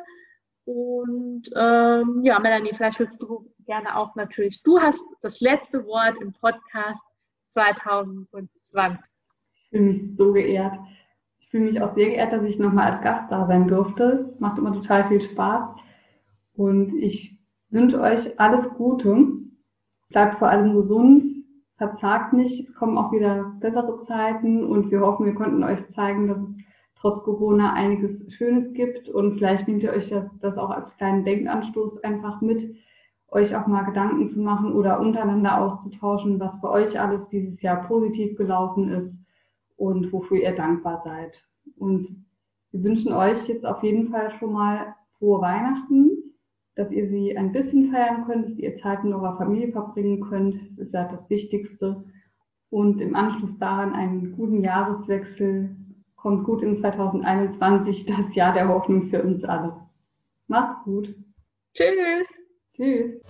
Und 0.66 1.50
ähm, 1.56 2.22
ja, 2.24 2.40
Melanie, 2.40 2.74
vielleicht 2.76 3.00
willst 3.00 3.22
du 3.22 3.52
gerne 3.66 3.96
auch 3.96 4.16
natürlich, 4.16 4.62
du 4.64 4.80
hast 4.80 5.02
das 5.22 5.40
letzte 5.40 5.86
Wort 5.86 6.22
im 6.22 6.34
Podcast 6.34 7.02
2020. 7.48 9.00
Ich 9.56 9.70
fühle 9.70 9.84
mich 9.84 10.16
so 10.16 10.34
geehrt. 10.34 10.78
Ich 11.40 11.50
fühle 11.50 11.66
mich 11.66 11.82
auch 11.82 11.88
sehr 11.88 12.10
geehrt, 12.10 12.34
dass 12.34 12.44
ich 12.44 12.60
nochmal 12.60 12.92
als 12.92 13.02
Gast 13.02 13.32
da 13.32 13.46
sein 13.46 13.68
durfte. 13.68 14.04
Es 14.14 14.40
macht 14.40 14.60
immer 14.60 14.74
total 14.74 15.08
viel 15.08 15.22
Spaß. 15.22 15.72
Und 16.54 16.94
ich 16.94 17.38
wünsche 17.70 18.00
euch 18.00 18.40
alles 18.40 18.70
Gute. 18.76 19.28
Bleibt 20.10 20.36
vor 20.36 20.50
allem 20.50 20.76
gesund, 20.76 21.24
verzagt 21.78 22.34
nicht. 22.34 22.60
Es 22.60 22.76
kommen 22.76 22.98
auch 22.98 23.12
wieder 23.12 23.56
bessere 23.60 23.98
Zeiten 23.98 24.64
und 24.64 24.92
wir 24.92 25.02
hoffen, 25.02 25.26
wir 25.26 25.34
konnten 25.36 25.64
euch 25.64 25.88
zeigen, 25.90 26.28
dass 26.28 26.40
es 26.40 26.58
trotz 27.02 27.24
Corona 27.24 27.74
einiges 27.74 28.32
Schönes 28.32 28.74
gibt 28.74 29.10
und 29.10 29.34
vielleicht 29.34 29.68
nehmt 29.68 29.84
ihr 29.84 29.92
euch 29.92 30.10
das, 30.10 30.30
das 30.40 30.58
auch 30.58 30.70
als 30.70 30.96
kleinen 30.98 31.26
Denkanstoß 31.26 32.04
einfach 32.04 32.42
mit, 32.42 32.76
euch 33.28 33.56
auch 33.56 33.66
mal 33.66 33.84
Gedanken 33.84 34.28
zu 34.28 34.42
machen 34.42 34.74
oder 34.74 35.00
untereinander 35.00 35.62
auszutauschen, 35.62 36.40
was 36.40 36.62
bei 36.62 36.70
euch 36.70 37.00
alles 37.00 37.28
dieses 37.28 37.62
Jahr 37.62 37.88
positiv 37.88 38.36
gelaufen 38.36 38.90
ist 38.90 39.24
und 39.78 40.12
wofür 40.14 40.38
ihr 40.38 40.54
dankbar 40.54 40.98
seid. 40.98 41.48
Und 41.78 42.10
wir 42.72 42.84
wünschen 42.84 43.14
euch 43.14 43.48
jetzt 43.48 43.66
auf 43.66 43.84
jeden 43.84 44.10
Fall 44.10 44.32
schon 44.32 44.54
mal 44.54 44.96
frohe 45.18 45.42
Weihnachten, 45.42 46.36
dass 46.76 46.92
ihr 46.92 47.08
sie 47.08 47.36
ein 47.38 47.52
bisschen 47.52 47.92
feiern 47.92 48.26
könnt, 48.26 48.46
dass 48.46 48.60
ihr 48.60 48.76
Zeit 48.76 49.04
mit 49.04 49.14
eurer 49.14 49.38
Familie 49.38 49.72
verbringen 49.72 50.22
könnt. 50.22 50.56
Das 50.68 50.78
ist 50.78 50.94
ja 50.94 51.08
das 51.08 51.30
Wichtigste. 51.30 52.04
Und 52.70 53.02
im 53.02 53.16
Anschluss 53.16 53.58
daran 53.58 53.94
einen 53.94 54.34
guten 54.34 54.62
Jahreswechsel 54.62 55.76
kommt 56.22 56.44
gut 56.44 56.62
in 56.62 56.76
2021, 56.76 58.06
das 58.06 58.36
Jahr 58.36 58.54
der 58.54 58.68
Hoffnung 58.68 59.08
für 59.08 59.24
uns 59.24 59.44
alle. 59.44 59.76
Macht's 60.48 60.76
gut. 60.84 61.16
Tschüss. 61.74 62.28
Tschüss. 62.74 63.22